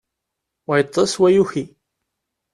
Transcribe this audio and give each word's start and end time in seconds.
Wa 0.67 0.75
yeṭṭes, 0.79 1.13
wa 1.19 1.29
yuki. 1.35 1.65